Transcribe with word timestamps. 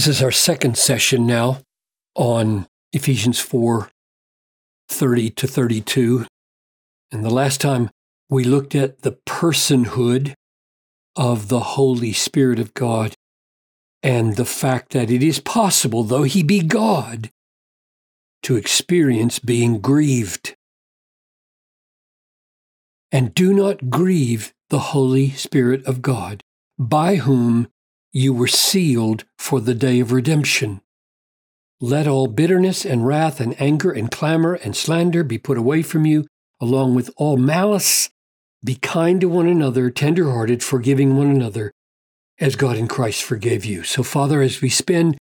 This 0.00 0.16
is 0.16 0.22
our 0.22 0.32
second 0.32 0.78
session 0.78 1.26
now 1.26 1.58
on 2.14 2.66
Ephesians 2.90 3.38
4 3.38 3.90
30 4.88 5.28
to 5.28 5.46
32. 5.46 6.26
And 7.12 7.22
the 7.22 7.28
last 7.28 7.60
time 7.60 7.90
we 8.30 8.42
looked 8.42 8.74
at 8.74 9.02
the 9.02 9.18
personhood 9.26 10.32
of 11.16 11.48
the 11.48 11.60
Holy 11.60 12.14
Spirit 12.14 12.58
of 12.58 12.72
God 12.72 13.12
and 14.02 14.36
the 14.36 14.46
fact 14.46 14.92
that 14.92 15.10
it 15.10 15.22
is 15.22 15.38
possible, 15.38 16.02
though 16.02 16.22
He 16.22 16.42
be 16.42 16.62
God, 16.62 17.28
to 18.44 18.56
experience 18.56 19.38
being 19.38 19.80
grieved. 19.82 20.56
And 23.12 23.34
do 23.34 23.52
not 23.52 23.90
grieve 23.90 24.54
the 24.70 24.78
Holy 24.78 25.28
Spirit 25.32 25.84
of 25.84 26.00
God, 26.00 26.42
by 26.78 27.16
whom 27.16 27.68
you 28.12 28.32
were 28.32 28.48
sealed 28.48 29.24
for 29.38 29.60
the 29.60 29.74
day 29.74 30.00
of 30.00 30.12
redemption. 30.12 30.80
Let 31.80 32.06
all 32.06 32.26
bitterness 32.26 32.84
and 32.84 33.06
wrath 33.06 33.40
and 33.40 33.60
anger 33.60 33.90
and 33.90 34.10
clamor 34.10 34.54
and 34.54 34.76
slander 34.76 35.24
be 35.24 35.38
put 35.38 35.56
away 35.56 35.82
from 35.82 36.04
you, 36.04 36.26
along 36.60 36.94
with 36.94 37.10
all 37.16 37.36
malice. 37.36 38.10
Be 38.62 38.74
kind 38.74 39.20
to 39.22 39.28
one 39.28 39.46
another, 39.46 39.88
tenderhearted, 39.88 40.62
forgiving 40.62 41.16
one 41.16 41.30
another, 41.30 41.72
as 42.38 42.56
God 42.56 42.76
in 42.76 42.88
Christ 42.88 43.22
forgave 43.22 43.64
you. 43.64 43.82
So, 43.84 44.02
Father, 44.02 44.42
as 44.42 44.60
we 44.60 44.68
spend 44.68 45.16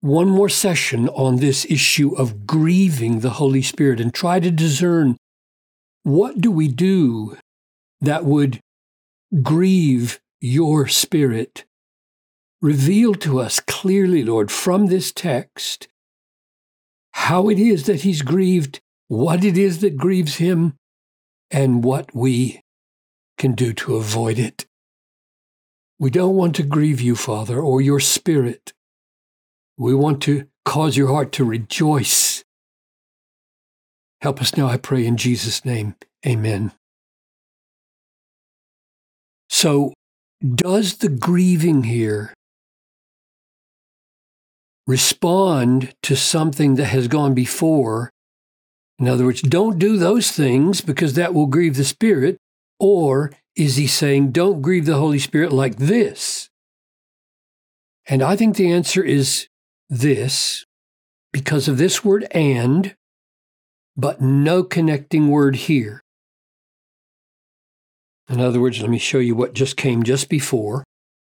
one 0.00 0.28
more 0.28 0.48
session 0.48 1.08
on 1.10 1.36
this 1.36 1.64
issue 1.68 2.14
of 2.16 2.46
grieving 2.46 3.20
the 3.20 3.30
Holy 3.30 3.62
Spirit 3.62 4.00
and 4.00 4.12
try 4.12 4.40
to 4.40 4.50
discern 4.50 5.16
what 6.02 6.40
do 6.40 6.50
we 6.50 6.68
do 6.68 7.36
that 8.00 8.24
would 8.24 8.60
grieve 9.42 10.18
your 10.40 10.86
spirit 10.86 11.64
Reveal 12.62 13.14
to 13.16 13.38
us 13.38 13.60
clearly, 13.60 14.24
Lord, 14.24 14.50
from 14.50 14.86
this 14.86 15.12
text, 15.12 15.88
how 17.12 17.48
it 17.48 17.58
is 17.58 17.84
that 17.84 18.02
he's 18.02 18.22
grieved, 18.22 18.80
what 19.08 19.44
it 19.44 19.58
is 19.58 19.80
that 19.80 19.96
grieves 19.96 20.36
him, 20.36 20.74
and 21.50 21.84
what 21.84 22.14
we 22.14 22.62
can 23.38 23.52
do 23.52 23.72
to 23.74 23.96
avoid 23.96 24.38
it. 24.38 24.66
We 25.98 26.10
don't 26.10 26.36
want 26.36 26.56
to 26.56 26.62
grieve 26.62 27.00
you, 27.00 27.14
Father, 27.16 27.60
or 27.60 27.80
your 27.80 28.00
Spirit. 28.00 28.72
We 29.78 29.94
want 29.94 30.22
to 30.22 30.46
cause 30.64 30.96
your 30.96 31.08
heart 31.08 31.32
to 31.32 31.44
rejoice. 31.44 32.44
Help 34.20 34.40
us 34.40 34.56
now, 34.56 34.66
I 34.66 34.76
pray, 34.76 35.06
in 35.06 35.16
Jesus' 35.16 35.64
name. 35.64 35.94
Amen. 36.26 36.72
So, 39.48 39.92
does 40.42 40.98
the 40.98 41.08
grieving 41.08 41.84
here 41.84 42.34
respond 44.86 45.94
to 46.02 46.16
something 46.16 46.76
that 46.76 46.86
has 46.86 47.08
gone 47.08 47.34
before. 47.34 48.10
In 48.98 49.08
other 49.08 49.24
words, 49.24 49.42
don't 49.42 49.78
do 49.78 49.96
those 49.96 50.30
things 50.30 50.80
because 50.80 51.14
that 51.14 51.34
will 51.34 51.46
grieve 51.46 51.76
the 51.76 51.84
Spirit. 51.84 52.38
Or 52.78 53.32
is 53.54 53.76
he 53.76 53.86
saying, 53.86 54.32
don't 54.32 54.62
grieve 54.62 54.86
the 54.86 54.96
Holy 54.96 55.18
Spirit 55.18 55.52
like 55.52 55.76
this? 55.76 56.48
And 58.06 58.22
I 58.22 58.36
think 58.36 58.56
the 58.56 58.70
answer 58.70 59.02
is 59.02 59.48
this 59.88 60.64
because 61.32 61.68
of 61.68 61.78
this 61.78 62.04
word 62.04 62.26
and, 62.30 62.94
but 63.96 64.20
no 64.20 64.62
connecting 64.62 65.28
word 65.28 65.56
here. 65.56 66.02
In 68.28 68.40
other 68.40 68.60
words, 68.60 68.80
let 68.80 68.90
me 68.90 68.98
show 68.98 69.18
you 69.18 69.34
what 69.34 69.54
just 69.54 69.76
came 69.76 70.02
just 70.02 70.28
before. 70.28 70.84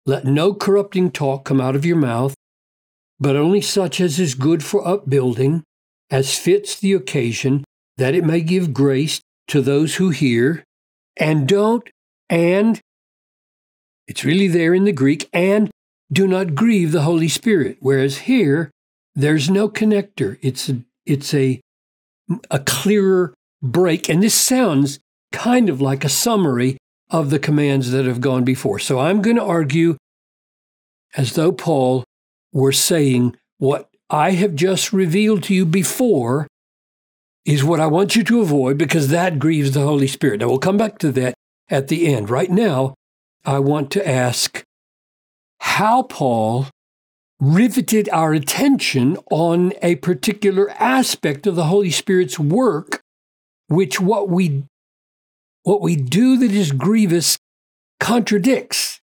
Let 0.06 0.26
no 0.26 0.54
corrupting 0.54 1.12
talk 1.12 1.46
come 1.46 1.62
out 1.62 1.76
of 1.76 1.86
your 1.86 1.96
mouth, 1.96 2.36
but 3.24 3.38
only 3.38 3.62
such 3.62 4.02
as 4.02 4.20
is 4.20 4.36
good 4.36 4.62
for 4.62 4.86
upbuilding, 4.86 5.64
as 6.12 6.38
fits 6.38 6.78
the 6.78 6.92
occasion, 6.92 7.64
that 7.96 8.14
it 8.14 8.26
may 8.26 8.42
give 8.42 8.74
grace 8.74 9.22
to 9.48 9.62
those 9.62 9.96
who 9.96 10.10
hear. 10.10 10.66
And 11.16 11.48
don't, 11.48 11.90
and, 12.30 12.82
it's 14.10 14.26
really 14.26 14.50
there 14.50 14.74
in 14.74 14.84
the 14.84 14.92
Greek, 14.92 15.30
and 15.32 15.72
do 16.12 16.28
not 16.28 16.54
grieve 16.54 16.92
the 16.92 17.04
Holy 17.04 17.30
Spirit. 17.30 17.78
Whereas 17.80 18.18
here, 18.30 18.70
there's 19.16 19.50
no 19.50 19.70
connector. 19.70 20.38
It's 20.42 20.68
a, 20.68 20.82
it's 21.06 21.34
a, 21.34 21.62
a 22.52 22.60
clearer 22.60 23.34
break. 23.62 24.10
And 24.10 24.22
this 24.22 24.36
sounds 24.36 25.00
kind 25.32 25.70
of 25.70 25.80
like 25.80 26.04
a 26.04 26.10
summary 26.10 26.76
of 27.10 27.30
the 27.30 27.40
commands 27.40 27.92
that 27.92 28.06
have 28.06 28.20
gone 28.20 28.44
before. 28.44 28.80
So 28.80 29.00
I'm 29.00 29.22
going 29.22 29.38
to 29.38 29.44
argue 29.44 29.96
as 31.16 31.36
though 31.36 31.54
Paul 31.54 32.04
we're 32.54 32.72
saying 32.72 33.36
what 33.58 33.90
I 34.10 34.32
have 34.32 34.56
just 34.56 34.94
revealed 34.94 35.44
to 35.44 35.54
you 35.54 35.66
before 35.66 36.48
is 37.46 37.64
what 37.64 37.80
I 37.80 37.88
want 37.88 38.16
you 38.16 38.24
to 38.24 38.42
avoid 38.42 38.78
because 38.78 39.10
that 39.10 39.40
grieves 39.40 39.72
the 39.72 39.82
Holy 39.82 40.08
Spirit. 40.08 40.40
Now, 40.40 40.48
we'll 40.48 40.60
come 40.60 40.78
back 40.78 40.98
to 41.00 41.12
that 41.14 41.34
at 41.70 41.88
the 41.88 42.08
end. 42.14 42.30
Right 42.30 42.50
now, 42.50 42.94
I 43.44 43.60
want 43.60 43.92
to 43.92 44.08
ask 44.08 44.64
how 45.60 46.04
Paul 46.04 46.68
riveted 47.40 48.08
our 48.10 48.34
attention 48.34 49.18
on 49.30 49.74
a 49.82 49.96
particular 49.96 50.70
aspect 50.72 51.46
of 51.46 51.56
the 51.56 51.66
Holy 51.66 51.92
Spirit's 51.92 52.40
work, 52.40 53.02
which 53.68 54.00
what 54.00 54.30
we 54.30 54.64
what 55.64 55.82
we 55.82 55.96
do 55.96 56.38
that 56.38 56.52
is 56.52 56.72
grievous 56.72 57.38
contradicts. 58.00 59.00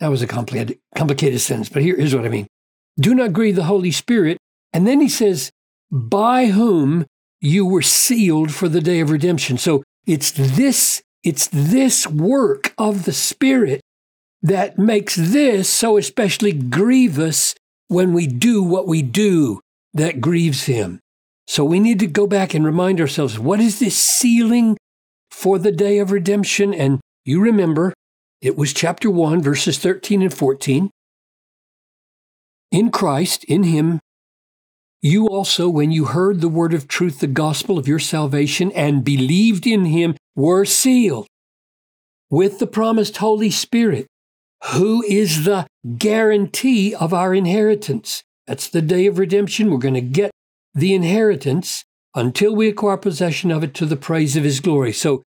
That 0.00 0.08
was 0.08 0.22
a 0.22 0.26
complicated, 0.26 0.78
complicated 0.94 1.40
sentence, 1.40 1.68
but 1.68 1.82
here, 1.82 1.96
here's 1.96 2.14
what 2.14 2.26
I 2.26 2.28
mean. 2.28 2.46
Do 2.98 3.14
not 3.14 3.32
grieve 3.32 3.56
the 3.56 3.64
Holy 3.64 3.90
Spirit. 3.90 4.38
And 4.72 4.86
then 4.86 5.00
he 5.00 5.08
says, 5.08 5.50
by 5.90 6.46
whom 6.46 7.06
you 7.40 7.64
were 7.66 7.82
sealed 7.82 8.52
for 8.52 8.68
the 8.68 8.80
day 8.80 9.00
of 9.00 9.10
redemption. 9.10 9.58
So 9.58 9.82
it's 10.06 10.30
this, 10.32 11.02
it's 11.22 11.48
this 11.48 12.06
work 12.06 12.74
of 12.78 13.04
the 13.04 13.12
Spirit 13.12 13.80
that 14.42 14.78
makes 14.78 15.16
this 15.16 15.68
so 15.68 15.96
especially 15.96 16.52
grievous 16.52 17.54
when 17.88 18.12
we 18.12 18.26
do 18.26 18.62
what 18.62 18.86
we 18.86 19.02
do 19.02 19.60
that 19.94 20.20
grieves 20.20 20.64
him. 20.64 21.00
So 21.46 21.64
we 21.64 21.80
need 21.80 22.00
to 22.00 22.06
go 22.06 22.26
back 22.26 22.54
and 22.54 22.64
remind 22.64 23.00
ourselves 23.00 23.38
what 23.38 23.60
is 23.60 23.78
this 23.78 23.96
sealing 23.96 24.76
for 25.30 25.58
the 25.58 25.72
day 25.72 25.98
of 25.98 26.10
redemption? 26.10 26.74
And 26.74 27.00
you 27.24 27.40
remember 27.40 27.92
it 28.46 28.56
was 28.56 28.72
chapter 28.72 29.10
1, 29.10 29.42
verses 29.42 29.76
13 29.76 30.22
and 30.22 30.32
14. 30.32 30.90
In 32.70 32.90
Christ, 32.92 33.42
in 33.44 33.64
Him, 33.64 33.98
you 35.02 35.26
also, 35.26 35.68
when 35.68 35.90
you 35.90 36.06
heard 36.06 36.40
the 36.40 36.48
word 36.48 36.72
of 36.72 36.86
truth, 36.86 37.18
the 37.18 37.26
gospel 37.26 37.76
of 37.76 37.88
your 37.88 37.98
salvation, 37.98 38.70
and 38.70 39.04
believed 39.04 39.66
in 39.66 39.86
Him, 39.86 40.16
were 40.36 40.64
sealed 40.64 41.26
with 42.30 42.60
the 42.60 42.68
promised 42.68 43.16
Holy 43.16 43.50
Spirit, 43.50 44.06
who 44.74 45.02
is 45.02 45.42
the 45.42 45.66
guarantee 45.98 46.94
of 46.94 47.12
our 47.12 47.34
inheritance. 47.34 48.22
That's 48.46 48.68
the 48.68 48.82
day 48.82 49.06
of 49.06 49.18
redemption. 49.18 49.72
We're 49.72 49.78
going 49.78 49.94
to 49.94 50.00
get 50.00 50.30
the 50.72 50.94
inheritance 50.94 51.84
until 52.14 52.54
we 52.54 52.68
acquire 52.68 52.96
possession 52.96 53.50
of 53.50 53.64
it 53.64 53.74
to 53.74 53.86
the 53.86 53.96
praise 53.96 54.36
of 54.36 54.44
His 54.44 54.60
glory. 54.60 54.92
So 54.92 55.24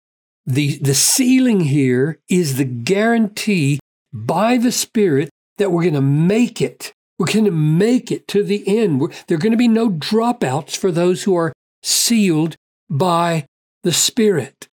the, 0.46 0.78
the 0.78 0.94
sealing 0.94 1.62
here 1.62 2.20
is 2.30 2.58
the 2.58 2.66
guarantee 2.66 3.80
by 4.14 4.58
the 4.58 4.72
Spirit 4.72 5.30
that 5.58 5.72
we're 5.72 5.84
going 5.84 5.94
to 5.94 6.02
make 6.02 6.62
it. 6.62 6.94
We're 7.18 7.32
going 7.32 7.46
to 7.46 7.52
make 7.52 8.12
it 8.12 8.28
to 8.30 8.44
the 8.44 8.64
end. 8.68 9.00
We're, 9.00 9.10
there 9.28 9.38
are 9.38 9.42
going 9.42 9.52
to 9.52 9.58
be 9.58 9.68
no 9.68 9.90
dropouts 9.90 10.76
for 10.76 10.92
those 10.92 11.24
who 11.24 11.36
are 11.36 11.54
sealed 11.82 12.56
by 12.90 13.46
the 13.84 13.94
Spirit. 13.94 14.68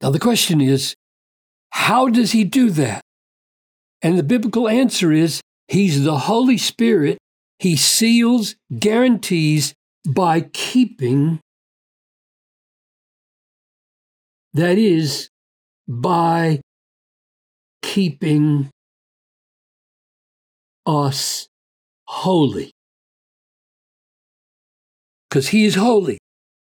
Now, 0.00 0.10
the 0.10 0.18
question 0.18 0.60
is, 0.60 0.94
how 1.70 2.08
does 2.08 2.32
he 2.32 2.44
do 2.44 2.70
that? 2.70 3.02
And 4.02 4.18
the 4.18 4.22
biblical 4.22 4.66
answer 4.68 5.12
is, 5.12 5.40
he's 5.68 6.04
the 6.04 6.18
Holy 6.18 6.56
Spirit. 6.56 7.18
He 7.58 7.76
seals, 7.76 8.56
guarantees 8.78 9.74
by 10.08 10.40
keeping 10.40 11.40
that 14.54 14.78
is, 14.78 15.28
by 15.88 16.60
keeping 17.82 18.70
us 20.86 21.46
holy. 22.06 22.72
Because 25.28 25.48
He 25.48 25.64
is 25.64 25.76
holy. 25.76 26.18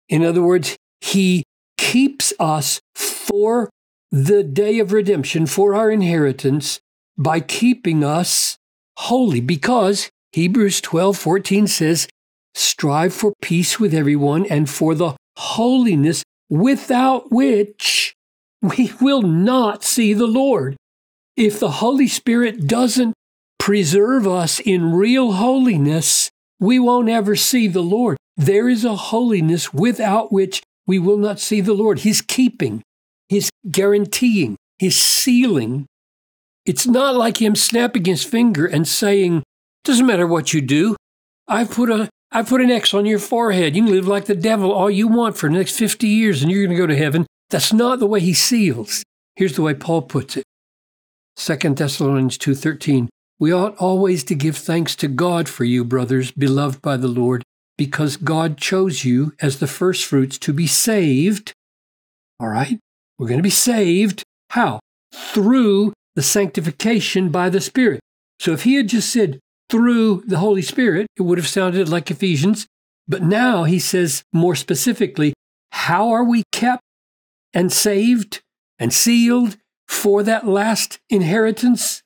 In 0.09 0.25
other 0.25 0.43
words, 0.43 0.77
He 1.01 1.45
keeps 1.79 2.33
us 2.39 2.81
for 2.95 3.71
the 4.11 4.43
day 4.43 4.79
of 4.79 4.93
redemption, 4.93 5.47
for 5.47 5.75
our 5.75 5.91
inheritance, 5.91 6.81
by 7.17 7.41
keeping 7.41 8.05
us 8.05 8.57
holy. 8.99 9.41
Because 9.41 10.11
Hebrews 10.33 10.81
12 10.81 11.17
14 11.17 11.67
says, 11.67 12.09
Strive 12.55 13.15
for 13.15 13.33
peace 13.41 13.81
with 13.81 13.95
everyone 13.95 14.45
and 14.47 14.69
for 14.69 14.95
the 14.95 15.17
holiness 15.37 16.23
without 16.53 17.33
which 17.33 18.15
we 18.61 18.93
will 19.01 19.23
not 19.23 19.83
see 19.83 20.13
the 20.13 20.27
Lord. 20.27 20.77
if 21.35 21.59
the 21.59 21.81
Holy 21.81 22.07
Spirit 22.07 22.67
doesn't 22.67 23.15
preserve 23.59 24.29
us 24.29 24.61
in 24.61 24.93
real 24.93 25.33
holiness, 25.33 26.29
we 26.61 26.79
won't 26.79 27.09
ever 27.09 27.35
see 27.35 27.69
the 27.69 27.83
Lord. 27.83 28.19
There 28.37 28.69
is 28.69 28.85
a 28.85 28.95
holiness 28.95 29.73
without 29.73 30.31
which 30.31 30.63
we 30.87 30.99
will 30.99 31.17
not 31.17 31.41
see 31.41 31.63
the 31.63 31.73
Lord. 31.73 32.01
He's 32.01 32.21
keeping, 32.21 32.83
He's 33.31 33.49
guaranteeing, 33.71 34.57
He's 34.79 35.01
sealing. 35.01 35.87
It's 36.67 36.87
not 36.87 37.15
like 37.15 37.41
Him 37.41 37.57
snapping 37.57 38.05
His 38.05 38.25
finger 38.25 38.67
and 38.67 38.87
saying, 38.87 39.43
Doesn't 39.85 40.07
matter 40.07 40.27
what 40.27 40.53
you 40.53 40.61
do. 40.61 40.97
I've 41.49 41.71
put 41.71 41.89
a 41.89 42.11
I 42.35 42.43
put 42.43 42.63
an 42.63 42.71
X 42.71 42.95
on 42.95 43.05
your 43.05 43.19
forehead. 43.19 43.77
You 43.77 43.85
can 43.85 43.93
live 43.93 44.09
like 44.09 44.25
the 44.25 44.35
devil 44.35 44.73
all 44.73 44.91
you 44.91 45.07
want 45.07 45.37
for 45.37 45.51
the 45.51 45.57
next 45.57 45.77
50 45.77 46.09
years 46.09 46.43
and 46.43 46.51
you're 46.51 46.65
going 46.65 46.75
to 46.75 46.83
go 46.83 46.87
to 46.87 46.97
heaven. 46.97 47.27
That's 47.51 47.75
not 47.75 47.99
the 47.99 48.07
way 48.07 48.21
he 48.21 48.33
seals. 48.33 49.05
Here's 49.37 49.55
the 49.55 49.63
way 49.63 49.75
Paul 49.75 50.03
puts 50.03 50.39
it. 50.39 50.45
2 51.37 51.75
Thessalonians 51.75 52.39
2:13 52.39 53.09
We 53.39 53.53
ought 53.53 53.77
always 53.77 54.25
to 54.25 54.35
give 54.35 54.57
thanks 54.57 54.97
to 54.97 55.09
God 55.09 55.47
for 55.47 55.65
you 55.65 55.85
brothers 55.85 56.31
beloved 56.31 56.81
by 56.81 56.97
the 56.97 57.09
Lord 57.09 57.43
because 57.77 58.17
God 58.17 58.57
chose 58.57 59.05
you 59.05 59.35
as 59.41 59.59
the 59.59 59.67
firstfruits 59.67 60.39
to 60.39 60.55
be 60.55 60.67
saved. 60.67 61.53
All 62.41 62.49
right? 62.49 62.79
We're 63.19 63.29
going 63.29 63.39
to 63.39 63.43
be 63.43 63.51
saved 63.51 64.23
how? 64.51 64.81
Through 65.15 65.93
the 66.15 66.23
sanctification 66.23 67.31
by 67.31 67.51
the 67.51 67.61
Spirit. 67.61 68.01
So 68.39 68.53
if 68.53 68.65
he 68.65 68.77
had 68.77 68.89
just 68.89 69.11
said 69.11 69.39
through 69.73 70.23
the 70.27 70.37
Holy 70.37 70.61
Spirit, 70.61 71.07
it 71.17 71.23
would 71.23 71.39
have 71.39 71.49
sounded 71.49 71.89
like 71.89 72.11
Ephesians. 72.11 72.67
But 73.09 73.23
now 73.23 73.65
he 73.65 73.79
says 73.79 74.23
more 74.31 74.55
specifically, 74.55 75.33
how 75.71 76.11
are 76.11 76.25
we 76.25 76.43
kept 76.53 76.83
and 77.55 77.73
saved 77.73 78.43
and 78.79 78.93
sealed 78.93 79.57
for 79.89 80.23
that 80.25 80.47
last 80.47 80.99
inheritance? 81.09 82.03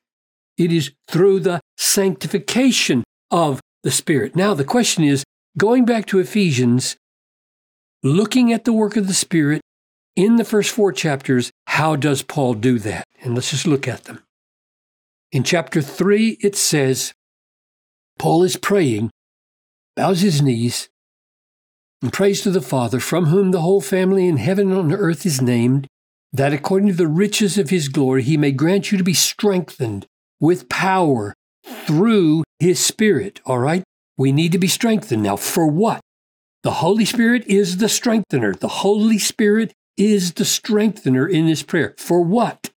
It 0.57 0.73
is 0.73 0.93
through 1.09 1.41
the 1.41 1.61
sanctification 1.77 3.03
of 3.33 3.61
the 3.83 3.91
Spirit. 3.91 4.37
Now, 4.37 4.55
the 4.55 4.65
question 4.65 5.03
is 5.03 5.25
going 5.59 5.85
back 5.85 6.07
to 6.07 6.21
Ephesians, 6.21 6.97
looking 8.05 8.53
at 8.53 8.65
the 8.65 8.73
work 8.73 8.97
of 8.97 9.09
the 9.09 9.13
Spirit 9.13 9.61
in 10.15 10.37
the 10.37 10.45
first 10.45 10.71
four 10.71 10.93
chapters, 10.93 11.51
how 11.67 11.97
does 11.97 12.23
Paul 12.23 12.55
do 12.55 12.79
that? 12.79 13.05
And 13.23 13.35
let's 13.35 13.51
just 13.51 13.67
look 13.67 13.89
at 13.89 14.05
them. 14.05 14.23
In 15.33 15.43
chapter 15.43 15.83
3, 15.83 16.39
it 16.41 16.55
says, 16.55 17.13
Paul 18.19 18.43
is 18.43 18.57
praying, 18.57 19.11
bows 19.95 20.21
his 20.21 20.41
knees, 20.43 20.89
and 22.03 22.13
prays 22.13 22.43
to 22.43 22.51
the 22.51 22.61
Father, 22.61 23.01
from 23.01 23.27
whom 23.27 23.51
the 23.51 23.61
whole 23.61 23.81
family 23.81 24.29
in 24.29 24.37
heaven 24.37 24.71
and 24.71 24.93
on 24.93 24.93
earth 24.93 25.27
is 25.27 25.41
named, 25.41 25.87
that 26.33 26.53
according 26.53 26.89
to 26.89 26.95
the 26.95 27.09
riches 27.09 27.59
of 27.59 27.71
his 27.71 27.89
glory 27.89 28.23
he 28.23 28.37
may 28.37 28.53
grant 28.53 28.93
you 28.93 28.99
to 28.99 29.05
be 29.05 29.15
strengthened 29.15 30.07
with 30.41 30.69
power 30.69 31.35
through 31.65 32.45
his 32.59 32.79
Spirit. 32.79 33.41
All 33.47 33.59
right? 33.59 33.83
We 34.19 34.33
need 34.33 34.53
to 34.53 34.59
be 34.59 34.69
strengthened. 34.69 35.23
Now, 35.23 35.37
for 35.37 35.67
what? 35.67 36.01
The 36.63 36.73
Holy 36.73 37.05
Spirit 37.05 37.47
is 37.47 37.79
the 37.79 37.89
strengthener. 37.89 38.55
The 38.55 38.69
Holy 38.69 39.19
Spirit 39.19 39.73
is 39.97 40.35
the 40.35 40.45
strengthener 40.45 41.27
in 41.27 41.47
this 41.47 41.63
prayer. 41.63 41.95
For 41.99 42.21
what? 42.21 42.71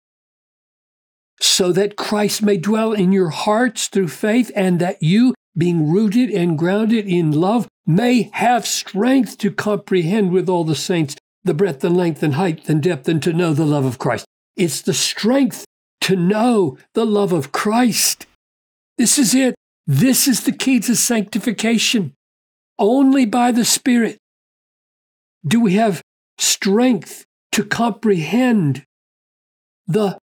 So 1.39 1.72
that 1.72 1.95
Christ 1.95 2.42
may 2.42 2.57
dwell 2.57 2.94
in 2.94 3.12
your 3.12 3.30
hearts 3.30 3.88
through 3.88 4.10
faith, 4.10 4.51
and 4.56 4.80
that 4.80 5.01
you, 5.01 5.34
being 5.57 5.92
rooted 5.92 6.30
and 6.30 6.57
grounded 6.57 7.07
in 7.07 7.31
love, 7.31 7.68
may 7.86 8.30
have 8.34 8.66
strength 8.66 9.38
to 9.39 9.51
comprehend 9.51 10.31
with 10.31 10.50
all 10.50 10.63
the 10.63 10.75
saints 10.75 11.16
the 11.44 11.54
breadth 11.54 11.84
and 11.84 11.95
length 11.95 12.24
and 12.24 12.36
height 12.36 12.68
and 12.68 12.84
depth, 12.84 13.07
and 13.07 13.22
to 13.24 13.34
know 13.34 13.54
the 13.54 13.66
love 13.66 13.86
of 13.86 13.98
Christ. 13.98 14.25
It's 14.56 14.81
the 14.81 14.94
strength 14.94 15.66
to 16.01 16.16
know 16.16 16.78
the 16.94 17.06
love 17.06 17.31
of 17.31 17.51
Christ. 17.51 18.25
This 18.98 19.18
is 19.18 19.36
it. 19.36 19.56
This 19.86 20.28
is 20.28 20.44
the 20.44 20.51
key 20.51 20.80
to 20.81 20.95
sanctification. 20.95 22.13
Only 22.80 23.25
by 23.25 23.51
the 23.51 23.66
Spirit 23.66 24.18
do 25.45 25.60
we 25.60 25.74
have 25.74 26.01
strength 26.38 27.25
to 27.54 27.63
comprehend 27.63 28.83
the 29.88 30.18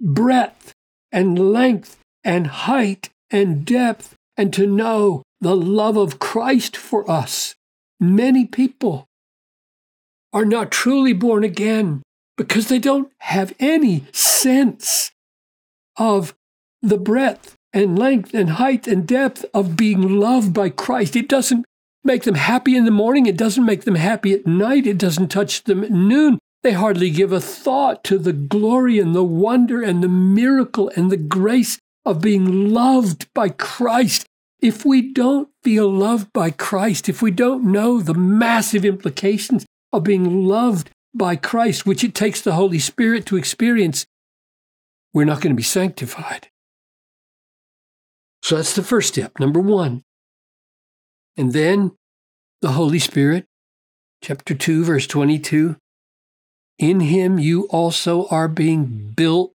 breadth 0.00 0.72
and 1.12 1.52
length 1.52 1.98
and 2.24 2.46
height 2.46 3.10
and 3.30 3.64
depth 3.64 4.14
and 4.36 4.52
to 4.52 4.66
know 4.66 5.22
the 5.40 5.56
love 5.56 5.96
of 5.96 6.18
Christ 6.18 6.76
for 6.76 7.08
us. 7.10 7.54
Many 8.00 8.46
people 8.46 9.06
are 10.32 10.44
not 10.44 10.70
truly 10.70 11.12
born 11.12 11.44
again 11.44 12.02
because 12.36 12.68
they 12.68 12.78
don't 12.78 13.10
have 13.20 13.54
any 13.58 14.04
sense 14.12 15.10
of 15.96 16.34
the 16.80 16.98
breadth 16.98 17.56
and 17.72 17.98
length 17.98 18.32
and 18.34 18.50
height 18.50 18.86
and 18.86 19.06
depth 19.06 19.44
of 19.52 19.76
being 19.76 20.20
loved 20.20 20.54
by 20.54 20.70
Christ. 20.70 21.16
It 21.16 21.28
doesn't 21.28 21.66
make 22.04 22.22
them 22.22 22.36
happy 22.36 22.76
in 22.76 22.84
the 22.84 22.90
morning. 22.90 23.26
It 23.26 23.36
doesn't 23.36 23.66
make 23.66 23.82
them 23.82 23.96
happy 23.96 24.32
at 24.32 24.46
night. 24.46 24.86
It 24.86 24.98
doesn't 24.98 25.28
touch 25.28 25.64
them 25.64 25.82
at 25.82 25.90
noon. 25.90 26.38
They 26.62 26.72
hardly 26.72 27.10
give 27.10 27.32
a 27.32 27.40
thought 27.40 28.02
to 28.04 28.18
the 28.18 28.32
glory 28.32 28.98
and 28.98 29.14
the 29.14 29.24
wonder 29.24 29.82
and 29.82 30.02
the 30.02 30.08
miracle 30.08 30.90
and 30.96 31.10
the 31.10 31.16
grace 31.16 31.78
of 32.04 32.20
being 32.20 32.72
loved 32.72 33.32
by 33.34 33.50
Christ. 33.50 34.26
If 34.60 34.84
we 34.84 35.12
don't 35.12 35.48
feel 35.62 35.88
loved 35.88 36.32
by 36.32 36.50
Christ, 36.50 37.08
if 37.08 37.22
we 37.22 37.30
don't 37.30 37.70
know 37.70 38.00
the 38.00 38.14
massive 38.14 38.84
implications 38.84 39.66
of 39.92 40.02
being 40.02 40.46
loved 40.46 40.90
by 41.14 41.36
Christ, 41.36 41.86
which 41.86 42.02
it 42.02 42.14
takes 42.14 42.40
the 42.40 42.54
Holy 42.54 42.80
Spirit 42.80 43.24
to 43.26 43.36
experience, 43.36 44.06
we're 45.14 45.24
not 45.24 45.40
going 45.40 45.52
to 45.52 45.56
be 45.56 45.62
sanctified. 45.62 46.48
So 48.42 48.56
that's 48.56 48.74
the 48.74 48.82
first 48.82 49.08
step, 49.08 49.38
number 49.38 49.60
one. 49.60 50.02
And 51.36 51.52
then 51.52 51.92
the 52.62 52.72
Holy 52.72 52.98
Spirit, 52.98 53.44
chapter 54.22 54.54
2, 54.54 54.84
verse 54.84 55.06
22 55.06 55.76
in 56.78 57.00
him 57.00 57.38
you 57.38 57.62
also 57.68 58.26
are 58.28 58.48
being 58.48 59.12
built 59.16 59.52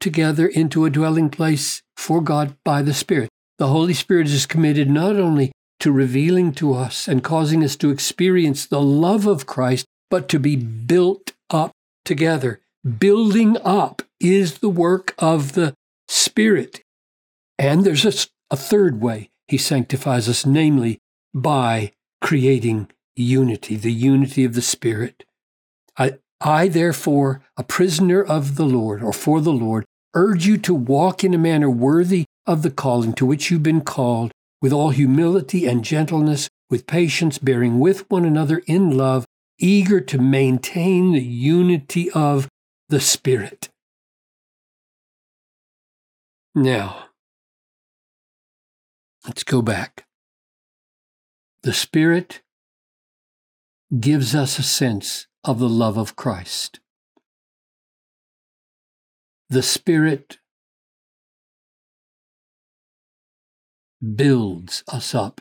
together 0.00 0.46
into 0.46 0.84
a 0.84 0.90
dwelling 0.90 1.30
place 1.30 1.82
for 1.96 2.20
God 2.20 2.56
by 2.64 2.82
the 2.82 2.94
Spirit. 2.94 3.30
The 3.58 3.68
Holy 3.68 3.94
Spirit 3.94 4.26
is 4.26 4.46
committed 4.46 4.90
not 4.90 5.16
only 5.16 5.52
to 5.80 5.92
revealing 5.92 6.52
to 6.52 6.74
us 6.74 7.08
and 7.08 7.22
causing 7.22 7.62
us 7.62 7.76
to 7.76 7.90
experience 7.90 8.66
the 8.66 8.80
love 8.80 9.26
of 9.26 9.46
Christ, 9.46 9.86
but 10.10 10.28
to 10.28 10.38
be 10.38 10.56
built 10.56 11.32
up 11.50 11.72
together. 12.04 12.60
Building 12.98 13.56
up 13.64 14.02
is 14.20 14.58
the 14.58 14.68
work 14.68 15.14
of 15.18 15.52
the 15.52 15.74
Spirit. 16.08 16.82
And 17.58 17.84
there's 17.84 18.04
a, 18.04 18.12
a 18.50 18.56
third 18.56 19.00
way 19.00 19.30
he 19.48 19.58
sanctifies 19.58 20.28
us, 20.28 20.44
namely 20.44 20.98
by 21.34 21.92
creating 22.20 22.88
unity, 23.16 23.76
the 23.76 23.92
unity 23.92 24.44
of 24.44 24.54
the 24.54 24.62
Spirit. 24.62 25.24
I, 25.96 26.14
I, 26.40 26.68
therefore, 26.68 27.42
a 27.56 27.62
prisoner 27.62 28.22
of 28.22 28.56
the 28.56 28.66
Lord, 28.66 29.02
or 29.02 29.12
for 29.12 29.40
the 29.40 29.52
Lord, 29.52 29.84
urge 30.14 30.46
you 30.46 30.58
to 30.58 30.74
walk 30.74 31.24
in 31.24 31.34
a 31.34 31.38
manner 31.38 31.70
worthy 31.70 32.24
of 32.46 32.62
the 32.62 32.70
calling 32.70 33.12
to 33.14 33.26
which 33.26 33.50
you've 33.50 33.62
been 33.62 33.80
called, 33.80 34.32
with 34.60 34.72
all 34.72 34.90
humility 34.90 35.66
and 35.66 35.84
gentleness, 35.84 36.48
with 36.70 36.86
patience, 36.86 37.38
bearing 37.38 37.78
with 37.78 38.08
one 38.10 38.24
another 38.24 38.62
in 38.66 38.96
love, 38.96 39.24
eager 39.58 40.00
to 40.00 40.18
maintain 40.18 41.12
the 41.12 41.22
unity 41.22 42.10
of 42.10 42.48
the 42.88 43.00
Spirit. 43.00 43.68
Now, 46.54 47.06
let's 49.26 49.42
go 49.42 49.62
back. 49.62 50.04
The 51.62 51.72
Spirit 51.72 52.40
gives 54.00 54.34
us 54.34 54.58
a 54.58 54.62
sense 54.62 55.26
of 55.44 55.58
the 55.58 55.68
love 55.68 55.96
of 55.96 56.16
Christ. 56.16 56.80
The 59.50 59.62
Spirit 59.62 60.38
builds 64.16 64.82
us 64.88 65.14
up 65.14 65.40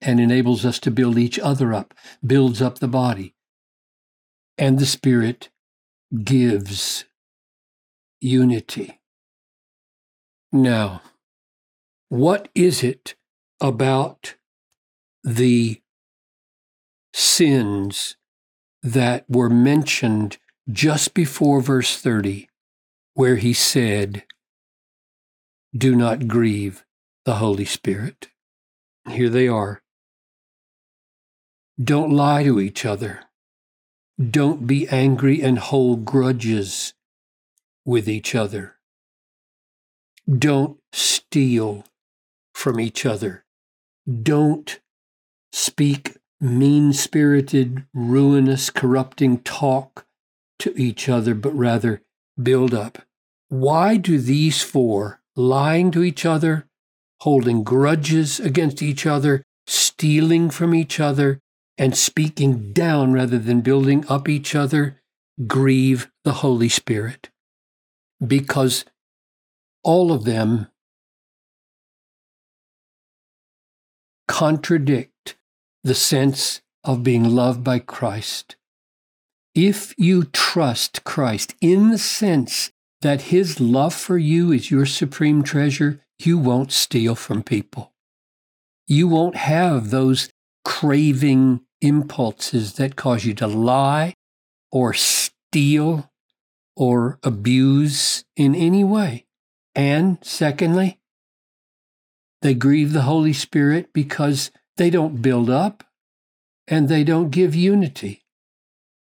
and 0.00 0.20
enables 0.20 0.64
us 0.64 0.78
to 0.80 0.90
build 0.90 1.18
each 1.18 1.38
other 1.38 1.72
up, 1.72 1.94
builds 2.24 2.60
up 2.60 2.78
the 2.78 2.88
body. 2.88 3.34
And 4.58 4.78
the 4.78 4.86
Spirit 4.86 5.50
gives 6.24 7.04
unity. 8.20 9.00
Now, 10.52 11.02
what 12.08 12.48
is 12.54 12.82
it 12.82 13.14
about 13.60 14.36
the 15.26 15.82
sins 17.12 18.16
that 18.80 19.24
were 19.28 19.50
mentioned 19.50 20.38
just 20.70 21.14
before 21.14 21.60
verse 21.60 21.96
30, 22.00 22.48
where 23.14 23.34
he 23.34 23.52
said, 23.52 24.24
Do 25.76 25.96
not 25.96 26.28
grieve 26.28 26.84
the 27.24 27.34
Holy 27.34 27.64
Spirit. 27.64 28.28
Here 29.08 29.28
they 29.28 29.48
are. 29.48 29.82
Don't 31.82 32.12
lie 32.12 32.44
to 32.44 32.60
each 32.60 32.86
other. 32.86 33.24
Don't 34.18 34.64
be 34.66 34.88
angry 34.88 35.42
and 35.42 35.58
hold 35.58 36.04
grudges 36.04 36.94
with 37.84 38.08
each 38.08 38.34
other. 38.36 38.76
Don't 40.26 40.78
steal 40.92 41.84
from 42.54 42.78
each 42.78 43.04
other. 43.04 43.44
Don't 44.22 44.78
speak 45.56 46.18
mean 46.38 46.92
spirited, 46.92 47.86
ruinous, 47.94 48.68
corrupting 48.68 49.38
talk 49.38 50.04
to 50.58 50.78
each 50.78 51.08
other, 51.08 51.34
but 51.34 51.54
rather 51.54 52.02
build 52.40 52.74
up. 52.74 52.98
Why 53.48 53.96
do 53.96 54.18
these 54.18 54.62
four, 54.62 55.22
lying 55.34 55.90
to 55.92 56.04
each 56.04 56.26
other, 56.26 56.66
holding 57.22 57.64
grudges 57.64 58.38
against 58.38 58.82
each 58.82 59.06
other, 59.06 59.42
stealing 59.66 60.50
from 60.50 60.74
each 60.74 61.00
other, 61.00 61.40
and 61.78 61.96
speaking 61.96 62.74
down 62.74 63.14
rather 63.14 63.38
than 63.38 63.62
building 63.62 64.04
up 64.10 64.28
each 64.28 64.54
other, 64.54 65.00
grieve 65.46 66.10
the 66.22 66.34
Holy 66.44 66.68
Spirit? 66.68 67.30
Because 68.24 68.84
all 69.82 70.12
of 70.12 70.24
them 70.24 70.66
contradict 74.28 75.12
the 75.86 75.94
sense 75.94 76.60
of 76.82 77.04
being 77.04 77.22
loved 77.22 77.62
by 77.62 77.78
Christ. 77.78 78.56
If 79.54 79.94
you 79.96 80.24
trust 80.24 81.04
Christ 81.04 81.54
in 81.60 81.90
the 81.90 81.98
sense 81.98 82.72
that 83.02 83.30
his 83.30 83.60
love 83.60 83.94
for 83.94 84.18
you 84.18 84.50
is 84.50 84.68
your 84.68 84.84
supreme 84.84 85.44
treasure, 85.44 86.02
you 86.18 86.38
won't 86.38 86.72
steal 86.72 87.14
from 87.14 87.44
people. 87.44 87.92
You 88.88 89.06
won't 89.06 89.36
have 89.36 89.90
those 89.90 90.28
craving 90.64 91.60
impulses 91.80 92.72
that 92.74 92.96
cause 92.96 93.24
you 93.24 93.34
to 93.34 93.46
lie 93.46 94.14
or 94.72 94.92
steal 94.92 96.10
or 96.74 97.20
abuse 97.22 98.24
in 98.34 98.56
any 98.56 98.82
way. 98.82 99.26
And 99.76 100.18
secondly, 100.22 100.98
they 102.42 102.54
grieve 102.54 102.92
the 102.92 103.02
Holy 103.02 103.32
Spirit 103.32 103.92
because 103.92 104.50
they 104.76 104.90
don't 104.90 105.22
build 105.22 105.50
up 105.50 105.84
and 106.68 106.88
they 106.88 107.04
don't 107.04 107.30
give 107.30 107.54
unity. 107.54 108.22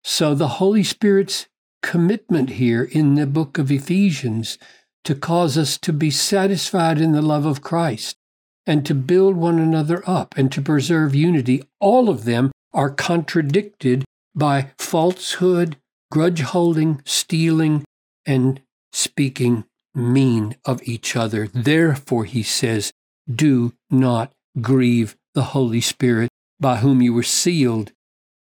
So 0.04 0.34
the 0.34 0.48
Holy 0.48 0.84
Spirit's 0.84 1.48
commitment 1.84 2.52
here 2.52 2.84
in 2.84 3.16
the 3.16 3.28
book 3.28 3.58
of 3.58 3.72
Ephesians 3.72 4.58
to 5.04 5.16
cause 5.16 5.58
us 5.58 5.78
to 5.80 5.94
be 5.94 6.12
satisfied 6.12 7.00
in 7.00 7.12
the 7.12 7.22
love 7.22 7.46
of 7.46 7.62
Christ 7.62 8.18
and 8.66 8.86
to 8.86 8.94
build 8.94 9.38
one 9.38 9.60
another 9.60 10.04
up 10.06 10.38
and 10.38 10.52
to 10.52 10.62
preserve 10.62 11.16
unity, 11.16 11.64
all 11.80 12.10
of 12.10 12.26
them 12.26 12.52
are 12.74 12.90
contradicted 12.90 14.04
by 14.36 14.72
falsehood, 14.78 15.78
grudge 16.12 16.42
holding, 16.42 17.02
stealing, 17.06 17.84
and 18.26 18.62
speaking 18.92 19.64
mean 19.96 20.56
of 20.66 20.82
each 20.84 21.16
other. 21.16 21.48
Therefore, 21.48 22.26
he 22.26 22.44
says, 22.44 22.92
do 23.34 23.74
not 23.90 24.32
grieve 24.62 25.16
the 25.38 25.53
Holy 25.53 25.82
Spirit 25.82 26.32
by 26.60 26.77
whom 26.77 27.00
you 27.00 27.13
were 27.13 27.22
sealed, 27.22 27.91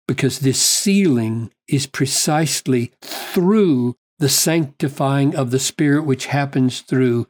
because 0.06 0.40
this 0.40 0.62
sealing 0.62 1.50
is 1.66 1.88
precisely 1.88 2.92
through 3.02 3.96
the 4.20 4.28
sanctifying 4.28 5.34
of 5.34 5.52
the 5.52 5.60
Spirit, 5.60 6.04
which 6.04 6.26
happens 6.26 6.82
through 6.82 7.26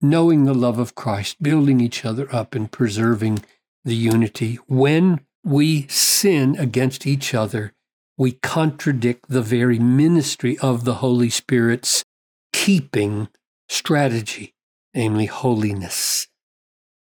knowing 0.00 0.44
the 0.44 0.54
love 0.54 0.78
of 0.78 0.94
Christ, 0.94 1.42
building 1.42 1.80
each 1.80 2.04
other 2.04 2.32
up, 2.32 2.54
and 2.54 2.70
preserving 2.70 3.44
the 3.84 3.96
unity. 3.96 4.60
When 4.68 5.26
we 5.44 5.88
sin 5.88 6.54
against 6.56 7.04
each 7.04 7.34
other, 7.34 7.72
we 8.16 8.30
contradict 8.44 9.24
the 9.28 9.42
very 9.42 9.80
ministry 9.80 10.56
of 10.58 10.84
the 10.84 10.94
Holy 10.94 11.30
Spirit's 11.30 12.04
keeping 12.52 13.26
strategy, 13.68 14.54
namely 14.94 15.26
holiness, 15.26 16.28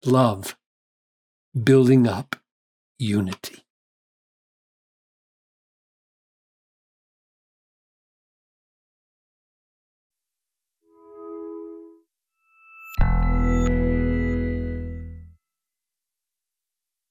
love, 0.04 0.54
building 1.64 2.06
up, 2.06 2.36
unity. 2.98 3.65